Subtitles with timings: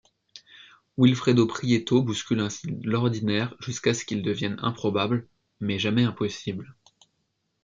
[0.97, 5.27] Wilfredo Prieto bouscule ainsi l'ordinaire jusqu'à ce qu’il devienne improbable-
[5.59, 6.75] mais jamais impossible.